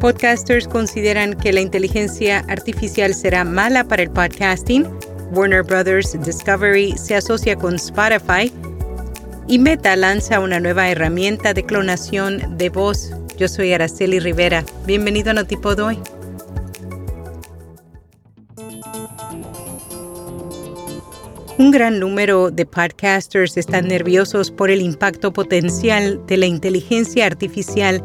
Podcasters 0.00 0.66
consideran 0.66 1.34
que 1.34 1.52
la 1.52 1.60
inteligencia 1.60 2.38
artificial 2.48 3.12
será 3.12 3.44
mala 3.44 3.84
para 3.84 4.02
el 4.02 4.10
podcasting. 4.10 4.88
Warner 5.30 5.62
Brothers 5.62 6.16
Discovery 6.24 6.96
se 6.96 7.16
asocia 7.16 7.54
con 7.54 7.74
Spotify 7.74 8.50
y 9.46 9.58
Meta 9.58 9.94
lanza 9.96 10.40
una 10.40 10.58
nueva 10.58 10.88
herramienta 10.88 11.52
de 11.52 11.64
clonación 11.64 12.56
de 12.56 12.70
voz. 12.70 13.12
Yo 13.36 13.46
soy 13.46 13.74
Araceli 13.74 14.20
Rivera. 14.20 14.64
Bienvenido 14.86 15.32
a 15.32 15.34
Notipod 15.34 15.78
hoy. 15.80 15.98
Un 21.58 21.70
gran 21.70 22.00
número 22.00 22.50
de 22.50 22.64
podcasters 22.64 23.58
están 23.58 23.88
nerviosos 23.88 24.50
por 24.50 24.70
el 24.70 24.80
impacto 24.80 25.30
potencial 25.34 26.24
de 26.26 26.38
la 26.38 26.46
inteligencia 26.46 27.26
artificial 27.26 28.02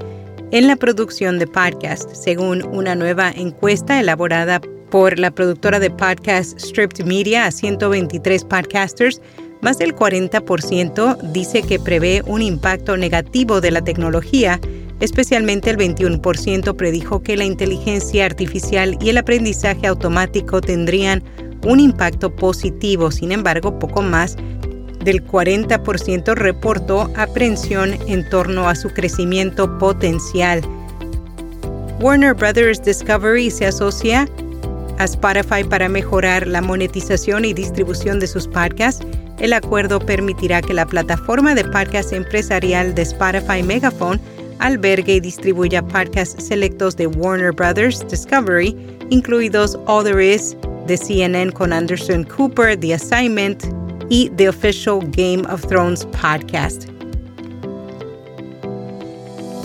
en 0.55 0.67
la 0.67 0.77
producción 0.77 1.37
de 1.37 1.47
podcast, 1.47 2.09
según 2.15 2.63
una 2.63 2.95
nueva 2.95 3.29
encuesta 3.29 3.99
elaborada 3.99 4.61
por 4.89 5.19
la 5.19 5.29
productora 5.29 5.79
de 5.81 5.91
podcast 5.91 6.57
Stripped 6.57 7.05
Media 7.05 7.45
a 7.45 7.51
123 7.51 8.45
podcasters. 8.45 9.21
Más 9.61 9.79
del 9.79 9.93
40% 9.93 11.17
dice 11.33 11.61
que 11.61 11.77
prevé 11.77 12.23
un 12.25 12.41
impacto 12.41 12.95
negativo 12.95 13.59
de 13.59 13.71
la 13.71 13.81
tecnología, 13.81 14.61
especialmente 15.01 15.71
el 15.71 15.77
21% 15.77 16.73
predijo 16.77 17.21
que 17.21 17.35
la 17.35 17.43
inteligencia 17.43 18.25
artificial 18.25 18.97
y 19.01 19.09
el 19.09 19.17
aprendizaje 19.17 19.87
automático 19.87 20.61
tendrían 20.61 21.21
un 21.65 21.81
impacto 21.81 22.33
positivo. 22.33 23.11
Sin 23.11 23.33
embargo, 23.33 23.77
poco 23.77 24.01
más 24.01 24.37
del 25.05 25.25
40% 25.25 26.33
reportó 26.33 27.09
aprensión 27.15 27.93
en 28.07 28.27
torno 28.27 28.67
a 28.67 28.75
su 28.75 28.89
crecimiento 28.89 29.77
potencial. 29.77 30.61
Warner 32.01 32.33
Brothers 32.33 32.83
Discovery 32.83 33.49
se 33.49 33.67
asocia 33.67 34.27
a 34.97 35.05
Spotify 35.05 35.63
para 35.63 35.87
mejorar 35.87 36.47
la 36.47 36.61
monetización 36.61 37.45
y 37.45 37.53
distribución 37.53 38.19
de 38.19 38.27
sus 38.27 38.47
podcasts. 38.47 39.05
El 39.39 39.53
acuerdo 39.53 39.99
permitirá 39.99 40.61
que 40.61 40.73
la 40.73 40.85
plataforma 40.85 41.53
de 41.53 41.63
podcast 41.65 42.11
empresarial 42.11 42.95
de 42.95 43.03
Spotify 43.03 43.61
Megaphone 43.63 44.19
albergue 44.59 45.15
y 45.15 45.19
distribuya 45.19 45.81
podcasts 45.83 46.43
selectos 46.43 46.95
de 46.95 47.07
Warner 47.07 47.51
Brothers 47.51 48.05
Discovery, 48.07 48.75
incluidos 49.09 49.77
All 49.85 50.03
There 50.03 50.25
Is, 50.25 50.57
de 50.87 50.97
CNN 50.97 51.51
con 51.51 51.73
Anderson 51.73 52.23
Cooper, 52.23 52.79
The 52.79 52.93
Assignment 52.93 53.65
y 54.09 54.29
The 54.31 54.49
Official 54.49 54.99
Game 55.11 55.43
of 55.49 55.65
Thrones 55.67 56.05
Podcast. 56.05 56.89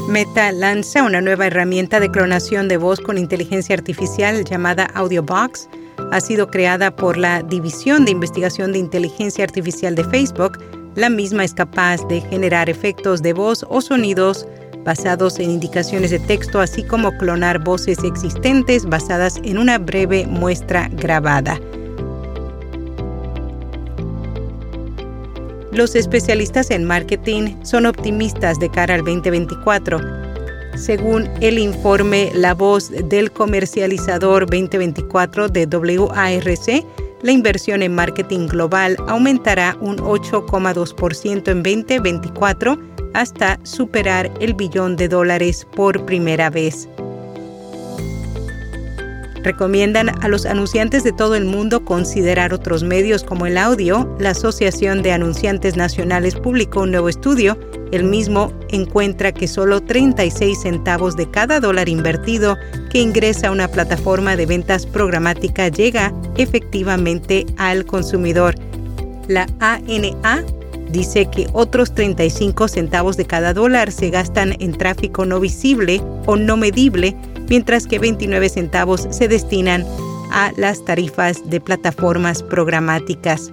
Meta 0.09 0.51
lanza 0.51 1.05
una 1.05 1.21
nueva 1.21 1.47
herramienta 1.47 2.01
de 2.01 2.11
clonación 2.11 2.69
de 2.69 2.77
voz 2.77 3.01
con 3.01 3.17
inteligencia 3.17 3.77
artificial 3.77 4.45
llamada 4.45 4.87
AudioBox. 4.95 5.69
Ha 6.11 6.21
sido 6.21 6.49
creada 6.51 6.95
por 6.95 7.17
la 7.17 7.43
División 7.43 8.05
de 8.05 8.11
Investigación 8.11 8.73
de 8.73 8.79
Inteligencia 8.79 9.45
Artificial 9.45 9.95
de 9.95 10.05
Facebook. 10.05 10.59
La 10.97 11.11
misma 11.11 11.45
es 11.45 11.55
capaz 11.55 12.07
de 12.09 12.21
generar 12.23 12.69
efectos 12.69 13.23
de 13.23 13.33
voz 13.33 13.65
o 13.69 13.81
sonidos 13.81 14.49
basados 14.85 15.39
en 15.39 15.51
indicaciones 15.51 16.11
de 16.11 16.19
texto, 16.19 16.61
así 16.61 16.83
como 16.83 17.17
clonar 17.19 17.63
voces 17.63 18.03
existentes 18.03 18.87
basadas 18.87 19.39
en 19.45 19.59
una 19.59 19.79
breve 19.79 20.27
muestra 20.27 20.89
grabada. 20.95 21.61
Los 25.73 25.95
especialistas 25.95 26.71
en 26.71 26.85
marketing 26.85 27.55
son 27.63 27.87
optimistas 27.87 28.59
de 28.59 28.69
cara 28.69 28.95
al 28.95 29.05
2024. 29.05 30.01
Según 30.77 31.29
el 31.41 31.59
informe 31.59 32.31
La 32.35 32.55
Voz 32.55 32.91
del 32.91 33.31
Comercializador 33.31 34.47
2024 34.47 35.49
de 35.49 35.67
WARC, 35.67 36.85
la 37.23 37.33
inversión 37.33 37.83
en 37.83 37.95
marketing 37.95 38.49
global 38.49 38.97
aumentará 39.07 39.77
un 39.81 39.99
8,2% 39.99 41.49
en 41.49 41.63
2024 41.63 42.79
hasta 43.15 43.61
superar 43.63 44.31
el 44.41 44.55
billón 44.55 44.97
de 44.97 45.09
dólares 45.09 45.67
por 45.77 46.05
primera 46.05 46.51
vez. 46.51 46.89
Recomiendan 49.43 50.11
a 50.23 50.29
los 50.29 50.45
anunciantes 50.45 51.03
de 51.03 51.13
todo 51.13 51.35
el 51.35 51.47
mundo 51.47 51.85
considerar 51.85 52.53
otros 52.53 52.83
medios 52.83 53.25
como 53.25 53.47
el 53.47 53.57
audio. 53.57 54.15
La 54.19 54.31
Asociación 54.31 55.03
de 55.03 55.13
Anunciantes 55.13 55.77
Nacionales 55.77 56.35
publicó 56.35 56.83
un 56.83 56.91
nuevo 56.91 57.09
estudio. 57.09 57.59
El 57.91 58.05
mismo 58.05 58.53
encuentra 58.69 59.33
que 59.33 59.49
solo 59.49 59.81
36 59.81 60.61
centavos 60.61 61.17
de 61.17 61.31
cada 61.31 61.59
dólar 61.59 61.89
invertido 61.89 62.59
que 62.91 63.01
ingresa 63.01 63.49
a 63.49 63.53
una 63.53 63.69
plataforma 63.69 64.37
de 64.37 64.45
ventas 64.45 64.85
programática 64.85 65.69
llega 65.69 66.13
efectivamente 66.37 67.47
al 67.57 67.87
consumidor. 67.87 68.55
La 69.27 69.47
ANA 69.61 70.45
dice 70.91 71.31
que 71.31 71.47
otros 71.53 71.95
35 71.95 72.69
centavos 72.69 73.17
de 73.17 73.25
cada 73.25 73.55
dólar 73.55 73.93
se 73.93 74.11
gastan 74.11 74.57
en 74.61 74.77
tráfico 74.77 75.25
no 75.25 75.41
visible 75.41 76.03
o 76.27 76.37
no 76.37 76.57
medible, 76.57 77.17
mientras 77.51 77.87
que 77.87 77.99
29 77.99 78.49
centavos 78.49 79.07
se 79.11 79.29
destinan 79.29 79.85
a 80.33 80.53
las 80.57 80.83
tarifas 80.85 81.51
de 81.51 81.61
plataformas 81.61 82.43
programáticas. 82.43 83.53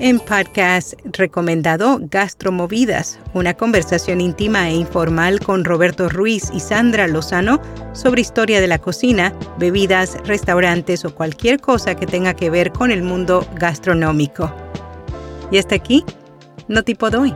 En 0.00 0.20
podcast 0.20 0.94
recomendado 1.04 1.98
Gastromovidas, 2.00 3.18
una 3.34 3.54
conversación 3.54 4.20
íntima 4.20 4.70
e 4.70 4.74
informal 4.74 5.40
con 5.40 5.64
Roberto 5.64 6.08
Ruiz 6.08 6.50
y 6.54 6.60
Sandra 6.60 7.08
Lozano 7.08 7.60
sobre 7.94 8.20
historia 8.20 8.60
de 8.60 8.68
la 8.68 8.78
cocina, 8.78 9.34
bebidas, 9.58 10.16
restaurantes 10.24 11.04
o 11.04 11.14
cualquier 11.14 11.60
cosa 11.60 11.96
que 11.96 12.06
tenga 12.06 12.34
que 12.34 12.48
ver 12.48 12.70
con 12.70 12.92
el 12.92 13.02
mundo 13.02 13.44
gastronómico. 13.56 14.54
Y 15.50 15.58
hasta 15.58 15.74
aquí, 15.74 16.04
no 16.68 16.84
tipo 16.84 17.10
doy. 17.10 17.34